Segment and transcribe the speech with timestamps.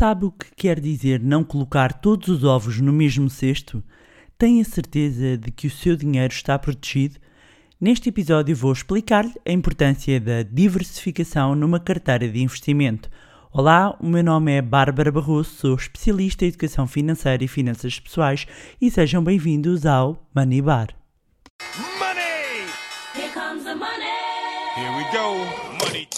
[0.00, 3.84] sabe o que quer dizer não colocar todos os ovos no mesmo cesto?
[4.38, 7.18] Tem a certeza de que o seu dinheiro está protegido?
[7.78, 13.10] Neste episódio vou explicar-lhe a importância da diversificação numa carteira de investimento.
[13.52, 18.46] Olá, o meu nome é Bárbara Barroso, sou especialista em educação financeira e finanças pessoais
[18.80, 20.96] e sejam bem-vindos ao Money Bar.
[21.98, 22.64] Money!
[23.14, 24.06] Here comes the money.
[24.78, 25.84] Here we go.
[25.84, 26.09] Money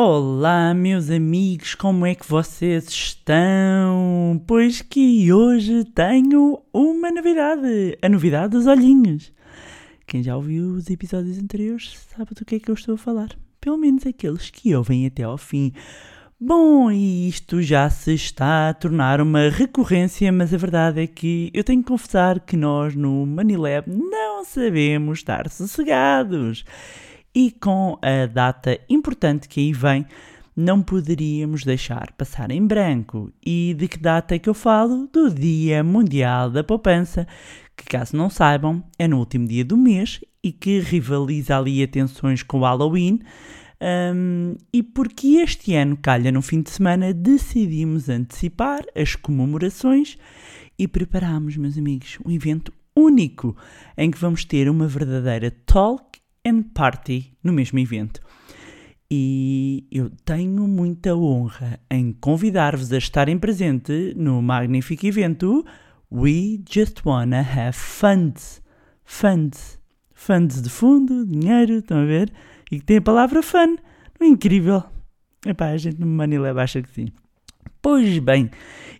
[0.00, 4.40] Olá, meus amigos, como é que vocês estão?
[4.46, 9.32] Pois que hoje tenho uma novidade, a novidade dos olhinhos.
[10.06, 13.30] Quem já ouviu os episódios anteriores sabe do que é que eu estou a falar,
[13.60, 15.72] pelo menos aqueles que ouvem até ao fim.
[16.40, 21.50] Bom, e isto já se está a tornar uma recorrência, mas a verdade é que
[21.52, 26.64] eu tenho que confessar que nós no Manilab não sabemos estar sossegados.
[27.38, 30.04] E com a data importante que aí vem,
[30.56, 33.32] não poderíamos deixar passar em branco.
[33.46, 35.06] E de que data é que eu falo?
[35.06, 37.28] Do Dia Mundial da Poupança,
[37.76, 42.42] que caso não saibam, é no último dia do mês e que rivaliza ali atenções
[42.42, 43.20] com o Halloween.
[43.80, 50.18] Hum, e porque este ano calha no fim de semana, decidimos antecipar as comemorações
[50.76, 53.56] e preparamos, meus amigos, um evento único
[53.96, 56.07] em que vamos ter uma verdadeira talk
[56.48, 58.20] and party no mesmo evento.
[59.10, 65.64] E eu tenho muita honra em convidar-vos a estarem presente no magnífico evento
[66.12, 68.62] We Just Wanna Have Funds.
[69.04, 69.78] Funds.
[70.12, 72.32] Funds de fundo, dinheiro, estão a ver?
[72.70, 73.76] E que tem a palavra fun.
[74.20, 74.82] É incrível?
[75.46, 77.08] Epá, a gente no Manila acha que sim.
[77.80, 78.50] Pois bem,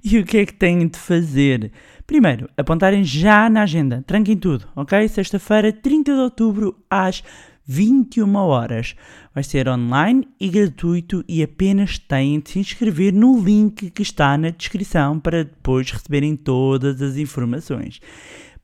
[0.03, 1.73] e o que é que têm de fazer?
[2.09, 5.07] Primeiro, apontarem já na agenda, tranquem tudo, ok?
[5.09, 7.23] Sexta-feira, 30 de outubro, às
[7.67, 8.97] 21 horas.
[9.35, 14.39] Vai ser online e gratuito e apenas têm de se inscrever no link que está
[14.39, 18.01] na descrição para depois receberem todas as informações.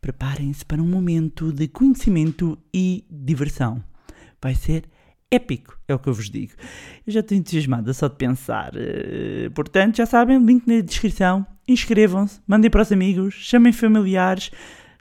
[0.00, 3.84] Preparem-se para um momento de conhecimento e diversão.
[4.40, 4.84] Vai ser
[5.30, 6.54] épico, é o que eu vos digo.
[7.06, 8.72] Eu já estou entusiasmada só de pensar.
[8.74, 11.46] Eh, Portanto, já sabem, link na descrição.
[11.66, 14.50] Inscrevam-se, mandem para os amigos, chamem familiares,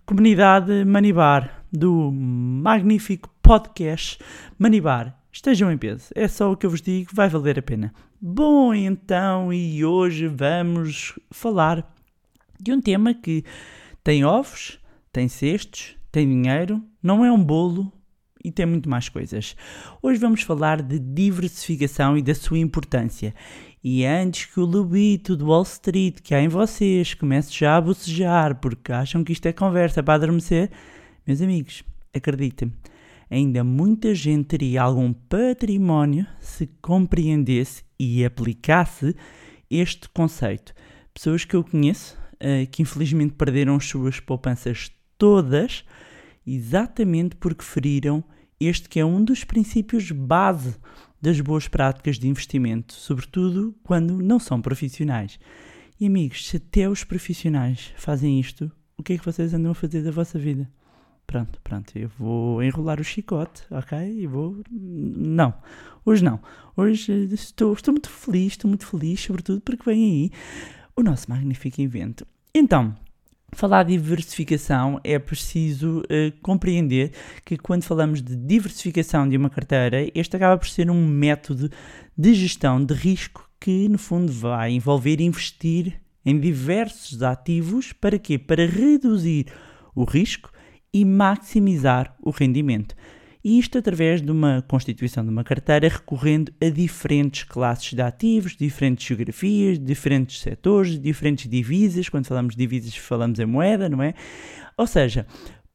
[0.05, 4.17] comunidade Manibar do magnífico podcast
[4.57, 5.19] Manibar.
[5.29, 7.93] Estejam em peso, é só o que eu vos digo, vai valer a pena.
[8.21, 11.93] Bom, então, e hoje vamos falar
[12.57, 13.43] de um tema que
[14.01, 14.79] tem ovos,
[15.11, 17.91] tem cestos, tem dinheiro, não é um bolo,
[18.43, 19.55] e tem muito mais coisas.
[20.01, 23.33] Hoje vamos falar de diversificação e da sua importância.
[23.83, 27.81] E antes que o lobito do Wall Street que há em vocês comece já a
[27.81, 30.71] bocejar porque acham que isto é conversa para adormecer,
[31.27, 31.83] meus amigos,
[32.13, 32.71] acreditem,
[33.29, 39.13] ainda muita gente teria algum património se compreendesse e aplicasse
[39.69, 40.73] este conceito.
[41.13, 45.83] Pessoas que eu conheço eh, que infelizmente perderam as suas poupanças todas
[46.47, 48.23] exatamente porque feriram
[48.59, 50.75] este que é um dos princípios base
[51.23, 55.39] das boas práticas de investimento, sobretudo quando não são profissionais.
[55.97, 59.75] E amigos, se até os profissionais fazem isto, o que é que vocês andam a
[59.75, 60.69] fazer da vossa vida?
[61.25, 63.97] Pronto, pronto, eu vou enrolar o chicote, ok?
[63.97, 64.61] E vou.
[64.69, 65.53] Não,
[66.05, 66.41] hoje não.
[66.75, 70.31] Hoje eh, estou, estou muito feliz, estou muito feliz, sobretudo porque vem aí
[70.93, 72.27] o nosso magnífico evento.
[72.53, 72.93] Então,
[73.55, 77.11] Falar de diversificação é preciso uh, compreender
[77.45, 81.69] que quando falamos de diversificação de uma carteira, este acaba por ser um método
[82.17, 88.37] de gestão de risco que, no fundo, vai envolver investir em diversos ativos para quê?
[88.37, 89.47] Para reduzir
[89.95, 90.51] o risco
[90.93, 92.95] e maximizar o rendimento.
[93.43, 98.55] E isto através de uma constituição de uma carteira recorrendo a diferentes classes de ativos,
[98.55, 102.07] diferentes geografias, diferentes setores, diferentes divisas.
[102.07, 104.13] Quando falamos de divisas, falamos em moeda, não é?
[104.77, 105.27] Ou seja,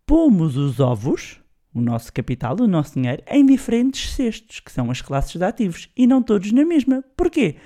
[0.07, 1.39] pomos os ovos,
[1.75, 5.91] o nosso capital, o nosso dinheiro, em diferentes cestos, que são as classes de ativos,
[5.95, 7.05] e não todos na mesma.
[7.15, 7.57] Porquê?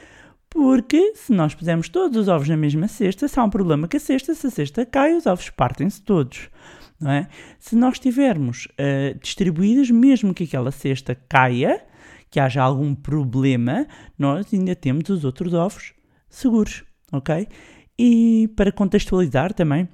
[0.51, 3.97] Porque se nós pusermos todos os ovos na mesma cesta, se há um problema com
[3.97, 6.51] a cesta, se a cesta cai, os ovos partem-se todos.
[7.03, 7.29] Não é?
[7.59, 11.85] Se nós tivermos uh, distribuídos, mesmo que aquela cesta caia,
[12.31, 15.93] que haja algum problema, nós ainda temos os outros ovos
[16.31, 17.49] seguros, ok?
[17.99, 19.89] E para contextualizar também,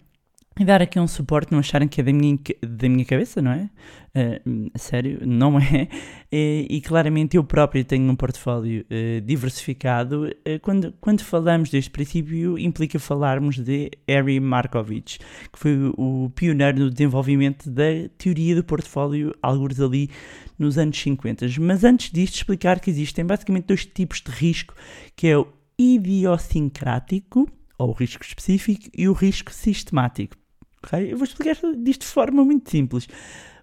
[0.58, 3.52] e dar aqui um suporte, não acharem que é da minha, da minha cabeça, não
[3.52, 3.70] é?
[4.08, 5.88] Uh, sério, não é.
[6.32, 10.26] E, e, claramente eu próprio tenho um portfólio uh, diversificado.
[10.26, 15.18] Uh, quando, quando falamos deste princípio, implica falarmos de Harry Markovich,
[15.52, 20.10] que foi o pioneiro no desenvolvimento da teoria do portfólio, alguns ali
[20.58, 21.46] nos anos 50.
[21.60, 24.74] Mas antes disto, explicar que existem basicamente dois tipos de risco,
[25.14, 25.46] que é o
[25.78, 30.36] idiosincrático, ou o risco específico, e o risco sistemático.
[30.84, 31.12] Okay?
[31.12, 33.06] Eu vou explicar disto de forma muito simples.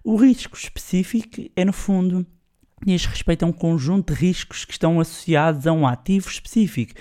[0.04, 2.26] O risco específico é, no fundo,
[2.84, 6.92] diz respeito a um conjunto de riscos que estão associados a um ativo específico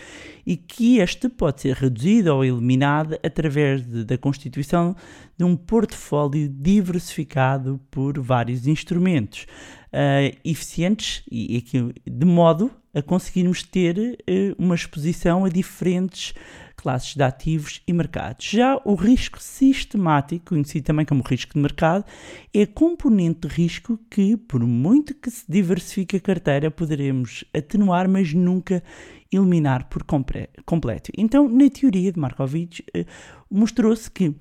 [0.45, 4.95] e que este pode ser reduzido ou eliminado através de, da constituição
[5.38, 9.45] de um portfólio diversificado por vários instrumentos
[9.91, 16.33] uh, eficientes e, e, de modo a conseguirmos ter uh, uma exposição a diferentes
[16.75, 18.45] classes de ativos e mercados.
[18.45, 22.06] Já o risco sistemático, conhecido também como risco de mercado,
[22.53, 28.33] é componente de risco que, por muito que se diversifique a carteira, poderemos atenuar, mas
[28.33, 28.83] nunca
[29.31, 31.12] eliminar por completo.
[31.18, 33.06] Então, na teoria de Markovich, eh,
[33.50, 34.36] mostrou-se que,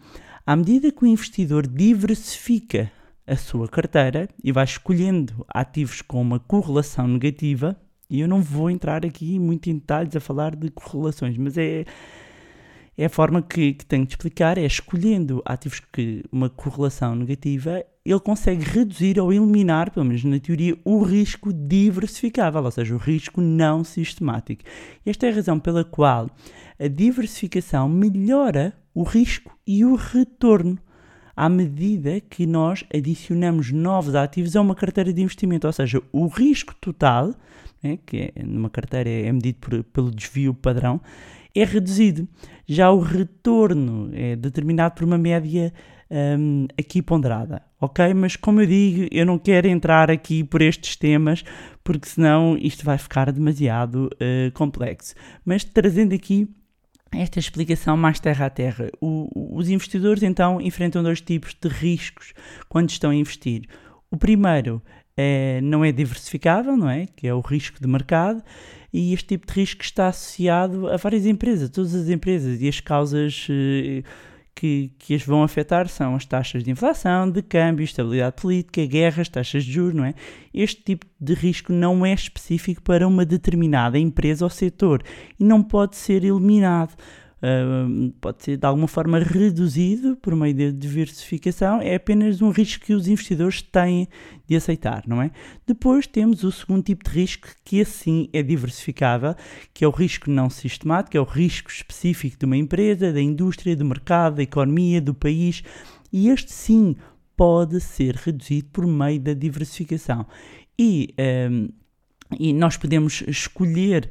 [0.46, 2.92] à medida que o investidor diversifica
[3.26, 7.76] a sua carteira e vai escolhendo ativos com uma correlação negativa,
[8.14, 11.84] e eu não vou entrar aqui muito em detalhes a falar de correlações, mas é
[12.96, 17.84] é a forma que, que tenho de explicar, é escolhendo ativos que uma correlação negativa,
[18.04, 22.98] ele consegue reduzir ou eliminar, pelo menos na teoria, o risco diversificável, ou seja, o
[22.98, 24.62] risco não sistemático.
[25.04, 26.30] Esta é a razão pela qual
[26.78, 30.78] a diversificação melhora o risco e o retorno
[31.36, 36.28] à medida que nós adicionamos novos ativos a uma carteira de investimento, ou seja, o
[36.28, 37.34] risco total,
[37.84, 41.00] né, que é, numa carteira é medido por, pelo desvio padrão,
[41.54, 42.26] é reduzido.
[42.66, 45.72] Já o retorno é determinado por uma média
[46.10, 48.12] um, aqui ponderada, ok?
[48.14, 51.44] Mas como eu digo, eu não quero entrar aqui por estes temas,
[51.82, 55.14] porque senão isto vai ficar demasiado uh, complexo.
[55.44, 56.48] Mas trazendo aqui
[57.12, 58.90] esta explicação mais terra a terra.
[59.00, 62.32] O, os investidores então enfrentam dois tipos de riscos
[62.68, 63.68] quando estão a investir.
[64.10, 64.82] O primeiro
[65.16, 67.06] é, não é diversificável, não é?
[67.06, 68.42] Que é o risco de mercado,
[68.92, 72.80] e este tipo de risco está associado a várias empresas, todas as empresas, e as
[72.80, 74.02] causas eh,
[74.54, 79.28] que, que as vão afetar são as taxas de inflação, de câmbio, estabilidade política, guerras,
[79.28, 80.14] taxas de juros, não é?
[80.52, 85.02] Este tipo de risco não é específico para uma determinada empresa ou setor
[85.38, 86.94] e não pode ser eliminado
[88.20, 92.94] pode ser de alguma forma reduzido por meio da diversificação, é apenas um risco que
[92.94, 94.08] os investidores têm
[94.46, 95.30] de aceitar, não é?
[95.66, 99.34] Depois temos o segundo tipo de risco, que assim é diversificável,
[99.72, 103.76] que é o risco não sistemático, é o risco específico de uma empresa, da indústria,
[103.76, 105.62] do mercado, da economia, do país,
[106.12, 106.96] e este sim
[107.36, 110.26] pode ser reduzido por meio da diversificação.
[110.78, 111.14] E,
[111.50, 111.68] um,
[112.38, 114.08] e nós podemos escolher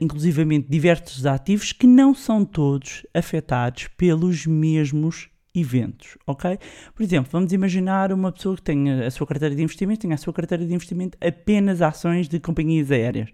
[0.00, 6.58] inclusivamente diversos ativos que não são todos afetados pelos mesmos eventos, ok?
[6.94, 10.18] Por exemplo, vamos imaginar uma pessoa que tenha a sua carteira de investimento, tenha a
[10.18, 13.28] sua carteira de investimento apenas ações de companhias aéreas,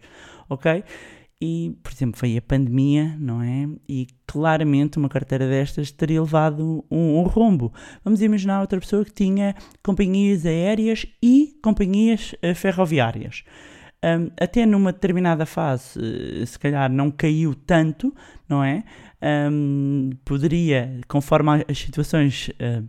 [0.49, 0.83] ok?
[1.41, 3.69] E, por exemplo, veio a pandemia, não é?
[3.89, 7.73] E claramente uma carteira destas teria levado um, um rombo.
[8.03, 13.45] Vamos imaginar outra pessoa que tinha companhias aéreas e companhias uh, ferroviárias.
[14.05, 18.15] Um, até numa determinada fase, eh, se calhar não caiu tanto,
[18.49, 18.85] não é?
[19.51, 22.87] Um, poderia, conforme as situações, uh,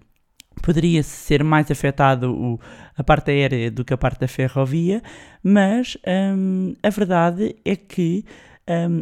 [0.61, 2.59] poderia ser mais afetado o,
[2.95, 5.01] a parte aérea do que a parte da ferrovia,
[5.41, 5.97] mas
[6.37, 8.23] um, a verdade é que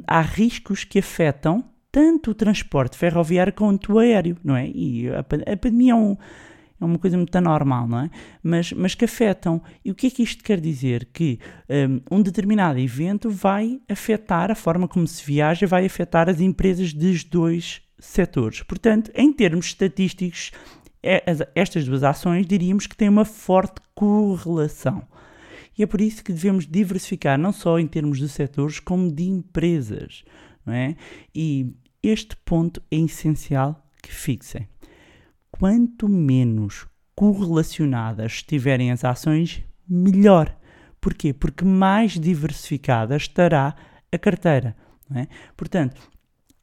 [0.07, 4.65] há riscos que afetam tanto o transporte ferroviário quanto o aéreo, não é?
[4.65, 6.15] E a, a pandemia é um
[6.79, 8.09] é uma coisa muito normal, não é?
[8.41, 9.61] Mas, mas que afetam.
[9.83, 11.09] E o que é que isto quer dizer?
[11.11, 11.39] Que
[12.09, 16.93] um, um determinado evento vai afetar a forma como se viaja, vai afetar as empresas
[16.93, 18.61] dos dois setores.
[18.61, 20.51] Portanto, em termos estatísticos,
[21.01, 21.23] é,
[21.55, 25.01] estas duas ações diríamos que têm uma forte correlação.
[25.75, 29.23] E é por isso que devemos diversificar, não só em termos de setores, como de
[29.23, 30.23] empresas.
[30.65, 30.95] Não é?
[31.33, 34.67] E este ponto é essencial que fixem
[35.51, 40.55] quanto menos correlacionadas estiverem as ações, melhor.
[41.01, 41.33] Porquê?
[41.33, 43.75] Porque mais diversificada estará
[44.11, 44.75] a carteira.
[45.15, 45.27] É?
[45.55, 46.01] Portanto,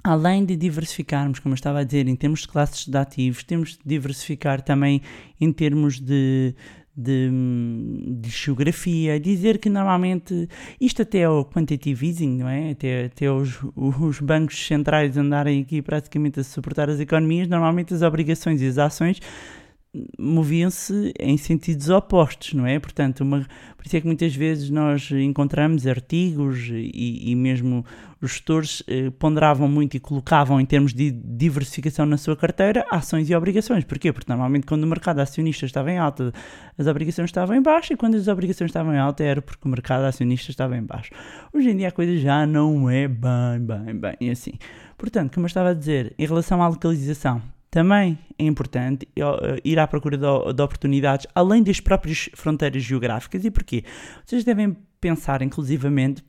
[0.02, 3.70] além de diversificarmos, como eu estava a dizer, em termos de classes de ativos, temos
[3.70, 5.00] de diversificar também
[5.40, 6.54] em termos de,
[6.96, 7.30] de,
[8.20, 10.48] de geografia, dizer que normalmente,
[10.80, 12.70] isto até é o quantitative easing, não é?
[12.70, 18.02] Até, até os, os bancos centrais andarem aqui praticamente a suportar as economias, normalmente as
[18.02, 19.20] obrigações e as ações
[20.18, 22.78] moviam-se em sentidos opostos, não é?
[22.78, 23.46] Portanto, uma,
[23.76, 27.84] por isso é que muitas vezes nós encontramos artigos e, e mesmo
[28.20, 33.28] os gestores eh, ponderavam muito e colocavam em termos de diversificação na sua carteira ações
[33.28, 33.84] e obrigações.
[33.84, 34.12] Porquê?
[34.12, 36.32] Porque normalmente quando o mercado acionista estava em alta,
[36.76, 39.70] as obrigações estavam em baixo e quando as obrigações estavam em alta era porque o
[39.70, 41.10] mercado acionista estava em baixo.
[41.52, 44.54] Hoje em dia a coisa já não é bem, bem, bem assim.
[44.96, 47.42] Portanto, como eu estava a dizer, em relação à localização,
[47.74, 53.44] também é importante eh, ir à procura de, oportunidades além das próprias fronteiras geográficas.
[53.44, 53.82] E porquê?
[54.24, 56.24] Vocês devem pensar, inclusivamente,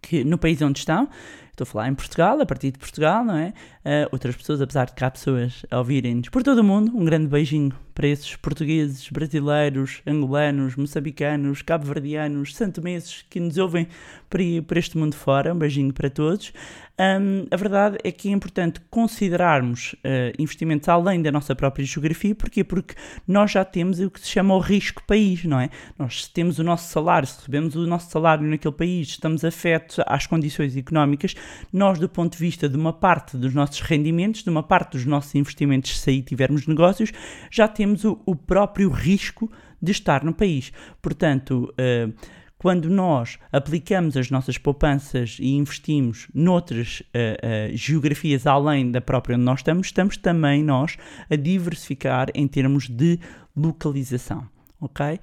[0.00, 1.06] que no país onde estão,
[1.50, 3.52] estou a falar em Portugal, a partir de Portugal, não é?
[3.84, 7.72] Uh, outras pessoas, apesar de há pessoas ouvirem-nos por todo o mundo, um grande beijinho
[7.94, 13.88] para esses portugueses, brasileiros, angolanos, moçambicanos, cabo-verdianos, santomeses que nos ouvem
[14.28, 16.52] por, por este mundo fora, um beijinho para todos.
[16.98, 22.34] Um, a verdade é que é importante considerarmos uh, investimentos além da nossa própria geografia,
[22.34, 22.62] porquê?
[22.62, 22.94] Porque
[23.26, 25.70] nós já temos o que se chama o risco país, não é?
[25.98, 30.26] Nós temos o nosso salário, se recebemos o nosso salário naquele país, estamos afetos às
[30.26, 31.34] condições económicas,
[31.72, 35.04] nós, do ponto de vista de uma parte dos nossos rendimentos, de uma parte dos
[35.04, 37.12] nossos investimentos, se aí tivermos negócios,
[37.50, 40.72] já temos o, o próprio risco de estar no país.
[41.00, 42.12] Portanto, uh,
[42.60, 49.34] quando nós aplicamos as nossas poupanças e investimos noutras uh, uh, geografias além da própria
[49.34, 50.98] onde nós estamos, estamos também nós
[51.30, 53.18] a diversificar em termos de
[53.56, 54.46] localização,
[54.78, 55.18] ok?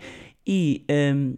[0.48, 1.36] E um,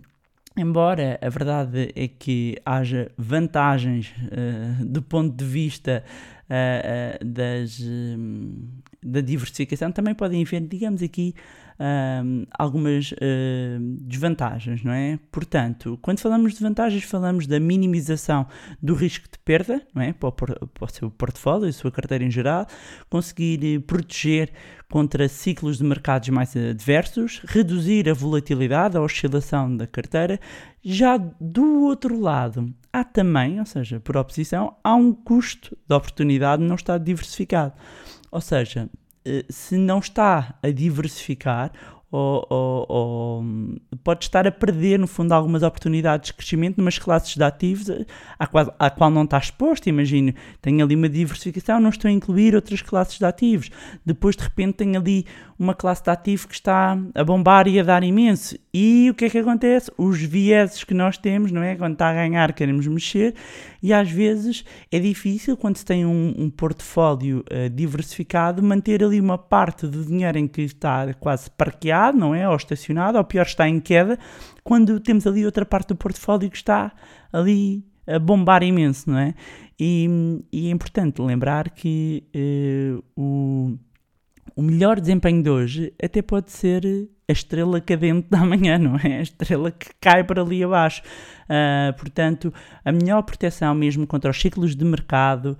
[0.59, 6.03] embora a verdade é que haja vantagens uh, do ponto de vista
[7.23, 7.79] das,
[9.03, 11.35] da diversificação, também podem haver, digamos aqui,
[12.57, 13.15] algumas uh,
[14.01, 15.17] desvantagens, não é?
[15.31, 18.45] Portanto, quando falamos de vantagens, falamos da minimização
[18.81, 20.11] do risco de perda, não é?
[20.11, 22.67] Para o, para o seu portfólio e a sua carteira em geral,
[23.09, 24.51] conseguir eh, proteger
[24.89, 30.39] contra ciclos de mercados mais adversos, reduzir a volatilidade, a oscilação da carteira.
[30.83, 36.63] Já do outro lado, há também, ou seja, por oposição, há um custo de oportunidade
[36.63, 37.73] não estar diversificado.
[38.31, 38.89] Ou seja,
[39.49, 41.71] se não está a diversificar
[42.11, 43.45] ou, ou, ou,
[44.03, 48.05] pode estar a perder, no fundo, algumas oportunidades de crescimento numas classes de ativos eh,
[48.37, 49.87] à qual, à qual não está exposto.
[49.87, 53.69] Imagino, tem ali uma diversificação, não estou a incluir outras classes de ativos.
[54.03, 55.25] Depois, de repente, tem ali
[55.59, 58.57] uma classe de ativo que está a bombar e a dar imenso.
[58.73, 59.91] E o que é que acontece?
[59.97, 61.75] Os vieses que nós temos, não é?
[61.75, 63.35] Quando está a ganhar, queremos mexer,
[63.83, 69.19] e às vezes é difícil, quando se tem um, um portfólio uh, diversificado, manter ali
[69.19, 72.47] uma parte do dinheiro em que está quase parqueado, não é?
[72.47, 74.17] Ou estacionado, ou pior, está em queda,
[74.63, 76.91] quando temos ali outra parte do portfólio que está
[77.31, 79.33] ali a bombar imenso, não é?
[79.79, 80.07] E,
[80.51, 83.77] e é importante lembrar que uh, o
[84.59, 86.83] o melhor desempenho de hoje até pode ser
[87.29, 89.19] a estrela cadente da manhã, não é?
[89.19, 91.03] A estrela que cai para ali abaixo.
[91.43, 92.51] Uh, portanto,
[92.83, 95.57] a melhor proteção mesmo contra os ciclos de mercado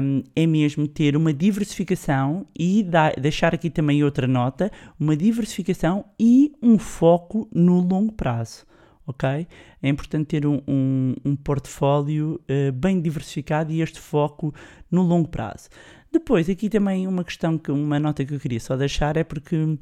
[0.00, 2.86] um, é mesmo ter uma diversificação e
[3.20, 8.64] deixar aqui também outra nota: uma diversificação e um foco no longo prazo.
[9.04, 9.48] Ok?
[9.82, 14.54] É importante ter um, um, um portfólio uh, bem diversificado e este foco
[14.88, 15.68] no longo prazo.
[16.12, 19.78] Depois, aqui também uma questão, que uma nota que eu queria só deixar é porque,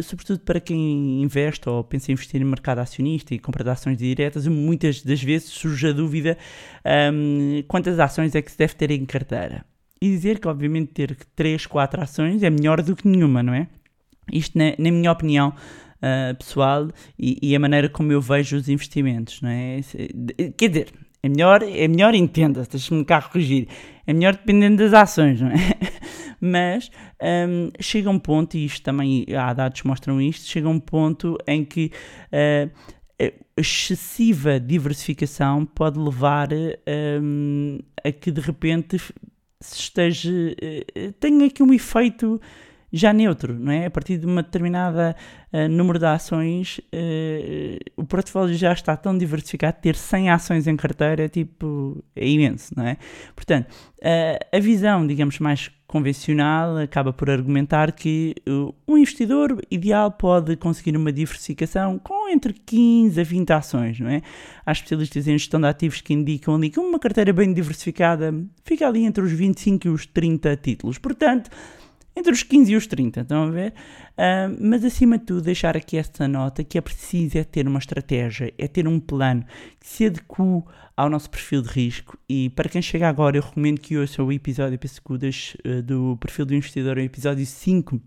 [0.00, 3.96] sobretudo para quem investe ou pensa em investir em mercado acionista e compra de ações
[3.96, 6.38] diretas, muitas das vezes surge a dúvida
[7.12, 9.64] um, quantas ações é que se deve ter em carteira.
[10.00, 13.68] E dizer que, obviamente, ter 3, 4 ações é melhor do que nenhuma, não é?
[14.32, 15.54] Isto, na, na minha opinião,
[16.02, 19.80] uh, pessoal e, e, a maneira como eu vejo os investimentos, não é?
[20.56, 20.88] Quer dizer,
[21.22, 23.68] é melhor, é melhor entenda, deixa-me cá corrigir.
[24.04, 25.54] É melhor dependendo das ações, não é?
[26.44, 26.90] Mas
[27.22, 31.38] um, chega um ponto, e isto também há dados que mostram isto, chega um ponto
[31.46, 31.92] em que
[32.32, 32.68] uh,
[33.56, 36.48] excessiva diversificação pode levar
[37.22, 38.98] um, a que de repente
[39.60, 40.32] se esteja.
[40.32, 42.40] Uh, tenha aqui um efeito
[42.92, 43.86] já neutro, não é?
[43.86, 45.16] A partir de uma determinada
[45.52, 50.76] uh, número de ações, uh, o portfólio já está tão diversificado, ter 100 ações em
[50.76, 52.98] carteira tipo, é imenso, não é?
[53.34, 58.34] Portanto, uh, a visão, digamos, mais convencional acaba por argumentar que
[58.88, 64.22] um investidor ideal pode conseguir uma diversificação com entre 15 a 20 ações, não é?
[64.64, 68.34] Há especialistas em gestão de ativos que indicam ali que uma carteira bem diversificada
[68.64, 70.96] fica ali entre os 25 e os 30 títulos.
[70.96, 71.50] Portanto,
[72.14, 73.74] entre os 15 e os 30, estão a ver?
[74.16, 77.78] Ah, mas acima de tudo, deixar aqui esta nota que é preciso é ter uma
[77.78, 79.44] estratégia, é ter um plano
[79.80, 80.42] que se adeque
[80.96, 82.18] ao nosso perfil de risco.
[82.28, 86.54] E para quem chega agora, eu recomendo que ouça o episódio Pessecudas do perfil do
[86.54, 88.00] investidor, o episódio 5.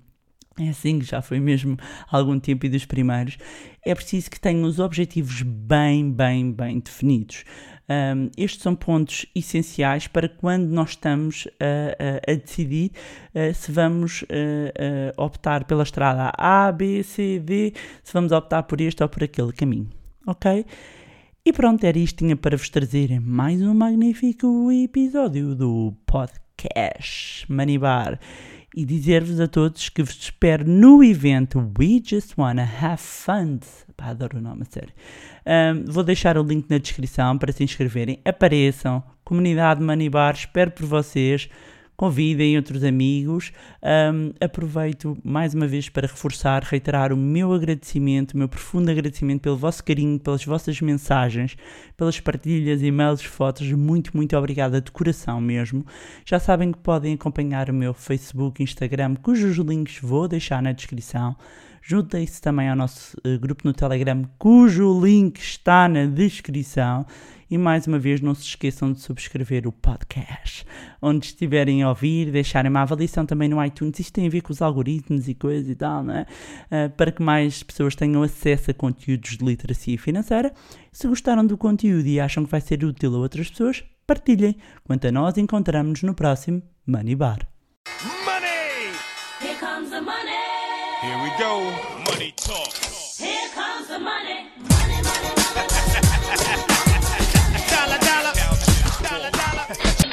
[0.58, 1.76] É assim que já foi mesmo
[2.10, 3.38] há algum tempo e dos primeiros.
[3.86, 7.44] É preciso que tenham os objetivos bem, bem, bem definidos.
[7.88, 12.92] Um, estes são pontos essenciais para quando nós estamos a, a, a decidir
[13.34, 17.74] uh, se vamos uh, uh, optar pela estrada A, B, C, D,
[18.04, 19.89] se vamos optar por este ou por aquele caminho.
[20.25, 20.65] Ok?
[21.46, 28.20] E pronto, era isto tinha para vos trazer mais um magnífico episódio do podcast Manibar
[28.75, 33.60] e dizer-vos a todos que vos espero no evento We Just Wanna Have Fun.
[33.96, 34.94] Pá, adoro o nome, sério.
[35.46, 38.20] Um, vou deixar o link na descrição para se inscreverem.
[38.25, 41.50] Apareçam, comunidade Manibar, espero por vocês
[41.96, 43.52] convidem outros amigos.
[43.84, 49.42] Um, aproveito mais uma vez para reforçar, reiterar o meu agradecimento, o meu profundo agradecimento
[49.42, 51.56] pelo vosso carinho, pelas vossas mensagens,
[51.96, 53.72] pelas partilhas, e-mails, fotos.
[53.72, 55.86] Muito, muito obrigada de coração mesmo.
[56.25, 61.36] Já sabem que podem acompanhar o meu Facebook, Instagram, cujos links vou deixar na descrição.
[61.88, 67.06] Juntem-se também ao nosso uh, grupo no Telegram, cujo link está na descrição.
[67.50, 70.66] E mais uma vez, não se esqueçam de subscrever o podcast.
[71.02, 74.00] Onde estiverem a ouvir, deixarem uma avaliação também no iTunes.
[74.00, 76.25] Isto tem a ver com os algoritmos e coisas e tal, não é?
[76.72, 80.54] Uh, para que mais pessoas tenham acesso a conteúdos de literacia financeira.
[80.92, 84.56] Se gostaram do conteúdo e acham que vai ser útil a outras pessoas, partilhem.
[84.84, 87.40] Quanto a nós, encontramos-nos no próximo Money Bar.
[88.25, 88.92] Money!
[89.42, 90.32] Here comes the money.
[91.02, 92.12] Here we go.
[92.12, 92.85] Money talk.
[99.67, 100.05] Yeah.